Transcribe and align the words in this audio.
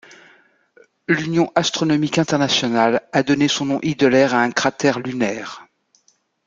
L'Union 1.07 1.51
astronomique 1.53 2.17
internationale 2.17 3.03
a 3.13 3.21
donné 3.21 3.47
son 3.47 3.65
nom 3.67 3.79
Ideler 3.83 4.29
à 4.33 4.39
un 4.39 4.49
cratère 4.49 4.97
lunaire. 4.97 5.67